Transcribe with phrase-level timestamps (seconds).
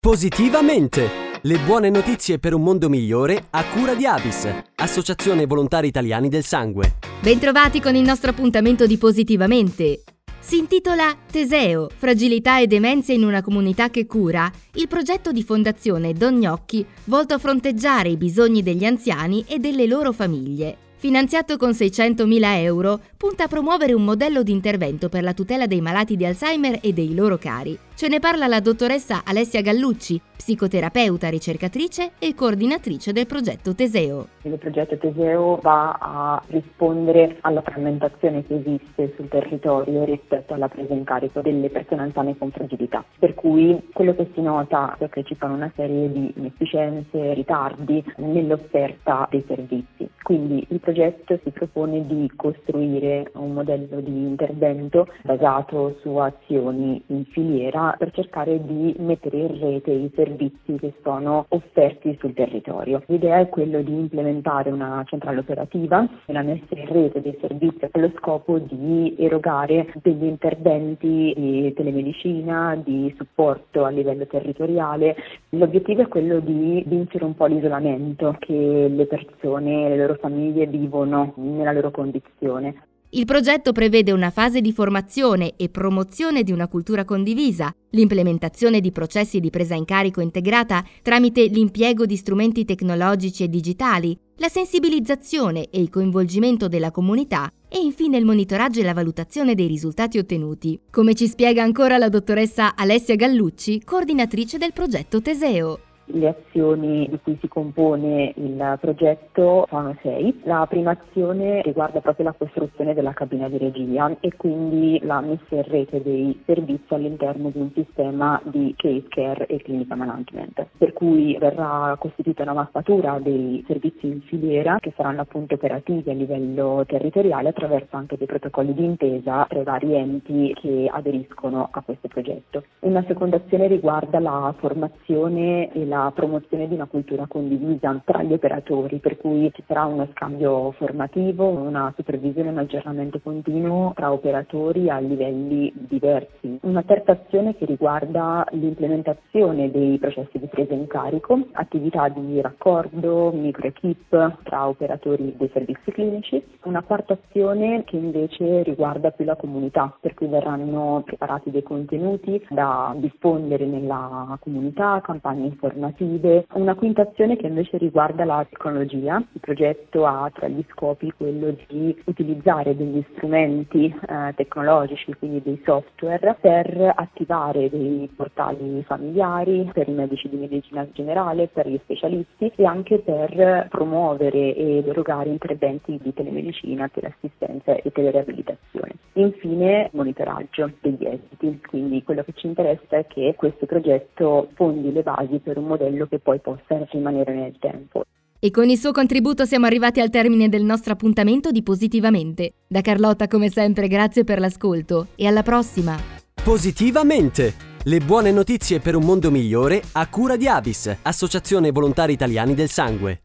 [0.00, 1.08] Positivamente!
[1.42, 6.44] Le buone notizie per un mondo migliore a cura di Avis, Associazione Volontari Italiani del
[6.44, 6.98] Sangue.
[7.20, 10.04] Bentrovati con il nostro appuntamento di Positivamente.
[10.38, 16.12] Si intitola Teseo, fragilità e demenza in una comunità che cura, il progetto di fondazione
[16.12, 20.87] Don Gnocchi volto a fronteggiare i bisogni degli anziani e delle loro famiglie.
[21.00, 25.80] Finanziato con 600.000 euro, punta a promuovere un modello di intervento per la tutela dei
[25.80, 27.78] malati di Alzheimer e dei loro cari.
[27.94, 34.26] Ce ne parla la dottoressa Alessia Gallucci, psicoterapeuta, ricercatrice e coordinatrice del progetto Teseo.
[34.42, 40.94] Il progetto Teseo va a rispondere alla frammentazione che esiste sul territorio rispetto alla presa
[40.94, 43.04] in carico delle persone anziane con fragilità.
[43.20, 48.04] Per cui quello che si nota è che ci sono una serie di inefficienze, ritardi
[48.16, 50.07] nell'offerta dei servizi.
[50.28, 57.24] Quindi il progetto si propone di costruire un modello di intervento basato su azioni in
[57.24, 63.02] filiera per cercare di mettere in rete i servizi che sono offerti sul territorio.
[63.06, 68.02] L'idea è quello di implementare una centrale operativa la messa in rete dei servizi con
[68.02, 75.16] lo scopo di erogare degli interventi di telemedicina, di supporto a livello territoriale.
[75.48, 81.32] L'obiettivo è quello di vincere un po' l'isolamento che le persone le loro famiglie vivono
[81.36, 82.74] nella loro condizione.
[83.10, 88.92] Il progetto prevede una fase di formazione e promozione di una cultura condivisa, l'implementazione di
[88.92, 95.70] processi di presa in carico integrata tramite l'impiego di strumenti tecnologici e digitali, la sensibilizzazione
[95.70, 100.78] e il coinvolgimento della comunità e infine il monitoraggio e la valutazione dei risultati ottenuti,
[100.90, 105.87] come ci spiega ancora la dottoressa Alessia Gallucci, coordinatrice del progetto Teseo.
[106.10, 110.40] Le azioni di cui si compone il progetto sono sei.
[110.44, 115.54] La prima azione riguarda proprio la costruzione della cabina di regia e quindi la messa
[115.54, 120.94] in rete dei servizi all'interno di un sistema di case care e clinica management, per
[120.94, 126.84] cui verrà costituita una mappatura dei servizi in filiera che saranno appunto operativi a livello
[126.86, 132.08] territoriale attraverso anche dei protocolli di intesa tra i vari enti che aderiscono a questo
[132.08, 132.64] progetto.
[132.80, 138.22] Una seconda azione riguarda la formazione e la la promozione di una cultura condivisa tra
[138.22, 144.12] gli operatori, per cui ci sarà uno scambio formativo, una supervisione, un aggiornamento continuo tra
[144.12, 146.58] operatori a livelli diversi.
[146.62, 153.32] Una terza azione che riguarda l'implementazione dei processi di presa in carico, attività di raccordo,
[153.32, 156.42] microequip tra operatori dei servizi clinici.
[156.62, 162.44] Una quarta azione che invece riguarda più la comunità, per cui verranno preparati dei contenuti
[162.50, 166.46] da diffondere nella comunità, campagne informative informative.
[166.52, 169.22] Una quintazione che invece riguarda la tecnologia.
[169.32, 175.60] Il progetto ha tra gli scopi quello di utilizzare degli strumenti eh, tecnologici, quindi dei
[175.64, 182.52] software, per attivare dei portali familiari, per i medici di medicina generale, per gli specialisti
[182.54, 188.94] e anche per promuovere ed erogare interventi di telemedicina, teleassistenza e telereabilitazione.
[189.14, 195.02] Infine monitoraggio degli esiti, quindi quello che ci interessa è che questo progetto fondi le
[195.02, 198.02] basi per un modello che poi possa rimanere nel tempo.
[198.40, 202.54] E con il suo contributo siamo arrivati al termine del nostro appuntamento di Positivamente.
[202.66, 205.96] Da Carlotta come sempre grazie per l'ascolto e alla prossima.
[206.42, 207.66] Positivamente!
[207.84, 212.68] Le buone notizie per un mondo migliore a cura di Avis, Associazione Volontari Italiani del
[212.68, 213.22] Sangue.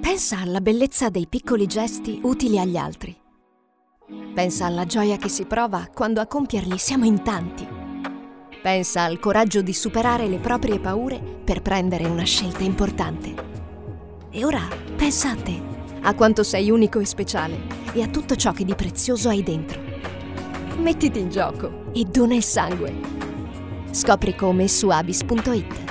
[0.00, 3.16] Pensa alla bellezza dei piccoli gesti utili agli altri.
[4.34, 7.79] Pensa alla gioia che si prova quando a compierli siamo in tanti.
[8.62, 13.32] Pensa al coraggio di superare le proprie paure per prendere una scelta importante.
[14.30, 15.58] E ora pensa a te,
[16.02, 17.58] a quanto sei unico e speciale
[17.94, 19.80] e a tutto ciò che di prezioso hai dentro.
[20.76, 22.94] Mettiti in gioco e dona il sangue.
[23.92, 25.89] Scopri come su abis.it.